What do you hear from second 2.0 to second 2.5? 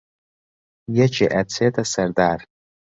دار